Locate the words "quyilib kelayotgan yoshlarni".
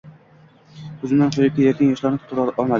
1.37-2.25